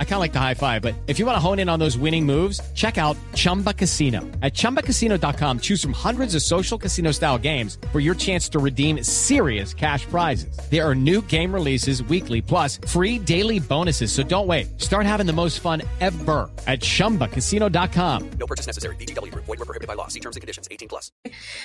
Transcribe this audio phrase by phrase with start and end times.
[0.00, 1.78] I kind of like the high five, but if you want to hone in on
[1.78, 4.22] those winning moves, check out Chumba Casino.
[4.42, 9.04] At chumbacasino.com, choose from hundreds of social casino style games for your chance to redeem
[9.04, 10.58] serious cash prizes.
[10.68, 14.10] There are new game releases weekly, plus free daily bonuses.
[14.10, 14.80] So don't wait.
[14.80, 18.30] Start having the most fun ever at chumbacasino.com.
[18.40, 18.96] No purchase necessary.
[18.96, 19.32] BGW.
[19.34, 20.08] Void were prohibited by law.
[20.08, 20.66] See terms and conditions.
[20.70, 21.12] 18 plus.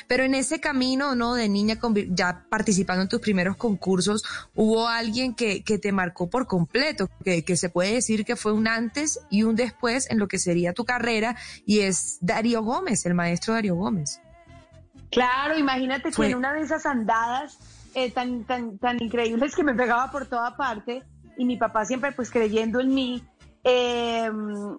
[0.08, 1.34] Pero en ese camino, ¿no?
[1.36, 4.24] De niña convi- ya participando en tus primeros concursos,
[4.56, 8.54] hubo alguien que, que te marcó por completo, que, que se puede decir que fue
[8.54, 13.06] un antes y un después en lo que sería tu carrera, y es Darío Gómez,
[13.06, 14.20] el maestro Darío Gómez.
[15.12, 17.58] Claro, imagínate Fue- que en una de esas andadas
[17.94, 21.04] eh, tan, tan, tan increíbles que me pegaba por toda parte
[21.38, 23.24] y mi papá siempre pues creyendo en mí,
[23.64, 24.30] eh,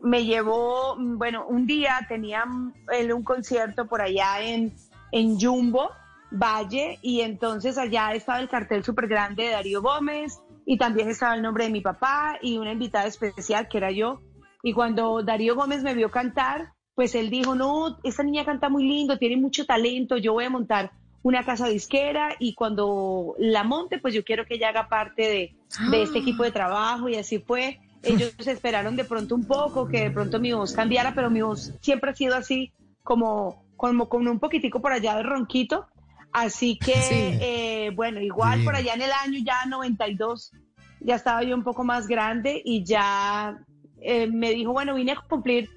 [0.03, 2.45] me llevó, bueno, un día tenía
[2.93, 4.73] él un concierto por allá en,
[5.13, 5.91] en Jumbo,
[6.33, 11.35] Valle, y entonces allá estaba el cartel súper grande de Darío Gómez y también estaba
[11.35, 14.21] el nombre de mi papá y una invitada especial que era yo.
[14.63, 18.85] Y cuando Darío Gómez me vio cantar, pues él dijo, no, esta niña canta muy
[18.85, 23.99] lindo, tiene mucho talento, yo voy a montar una casa disquera y cuando la monte,
[23.99, 25.57] pues yo quiero que ella haga parte de,
[25.91, 27.81] de este equipo de trabajo y así fue.
[28.03, 31.73] Ellos esperaron de pronto un poco, que de pronto mi voz cambiara, pero mi voz
[31.81, 35.87] siempre ha sido así, como, como con un poquitico por allá de ronquito.
[36.35, 37.39] Así que, Sí.
[37.41, 40.51] eh, bueno, igual por allá en el año ya 92,
[41.01, 43.57] ya estaba yo un poco más grande y ya
[44.03, 45.71] eh, me dijo, bueno, vine a cumplirte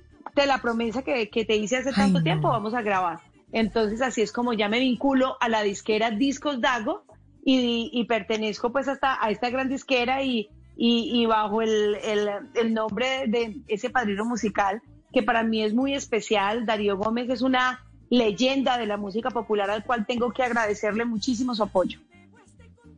[0.47, 2.23] la promesa que, que te hice hace Ay, tanto no.
[2.23, 3.19] tiempo, vamos a grabar.
[3.51, 7.03] Entonces así es como ya me vinculo a la disquera Discos Dago
[7.45, 12.29] y, y pertenezco pues hasta a esta gran disquera y, y, y bajo el, el,
[12.55, 14.81] el nombre de ese padrino musical
[15.13, 16.65] que para mí es muy especial.
[16.65, 21.55] Darío Gómez es una leyenda de la música popular al cual tengo que agradecerle muchísimo
[21.55, 21.99] su apoyo.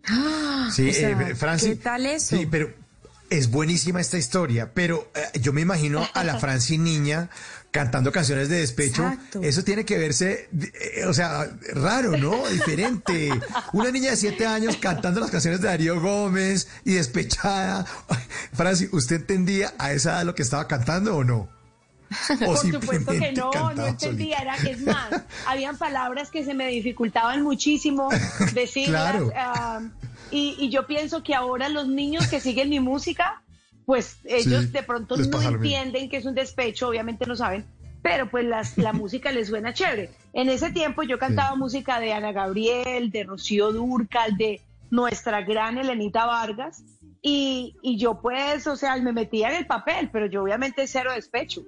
[0.07, 0.69] ¡Ah!
[0.71, 1.69] Sí, O sea, eh, Franci.
[1.69, 2.37] ¿Qué tal eso?
[2.37, 2.71] Sí, pero
[3.29, 7.29] es buenísima esta historia, pero eh, yo me imagino a la Franci niña
[7.71, 9.03] cantando canciones de despecho.
[9.03, 9.41] Exacto.
[9.43, 12.47] Eso tiene que verse, eh, o sea, raro, ¿no?
[12.47, 13.29] Diferente.
[13.73, 17.85] Una niña de siete años cantando las canciones de Darío Gómez y despechada.
[18.53, 21.58] Franci, ¿usted entendía a esa edad lo que estaba cantando o no?
[22.41, 24.41] O Por supuesto que no, no entendía, solita?
[24.41, 25.09] era que es más,
[25.45, 28.09] habían palabras que se me dificultaban muchísimo
[28.53, 29.11] decirlas.
[29.11, 29.31] Claro.
[29.35, 29.81] ah,
[30.31, 33.41] y, y yo pienso que ahora los niños que siguen mi música,
[33.85, 37.65] pues ellos Sí, de pronto no entienden que es un despecho, obviamente no saben,
[38.01, 40.11] pero pues las, la música les suena chévere.
[40.33, 45.77] En ese tiempo yo cantaba música de Ana Gabriel, de Rocío Durcal, de nuestra gran
[45.77, 46.83] Elenita Vargas.
[47.21, 51.11] Y, y yo pues, o sea, me metía en el papel, pero yo obviamente cero
[51.13, 51.63] despecho.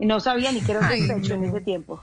[0.00, 2.02] Y no sabía ni qué era un Ay, despecho en ese tiempo.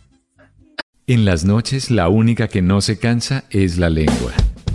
[1.08, 4.34] En las noches la única que no se cansa es la lengua.